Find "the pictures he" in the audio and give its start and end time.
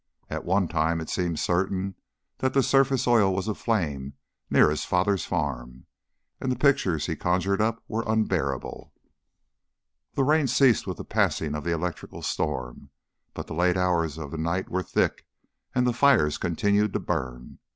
6.51-7.15